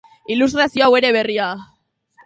Ilustrazio 0.35 0.87
hau 0.87 0.89
ere 1.01 1.13
berria! 1.19 1.55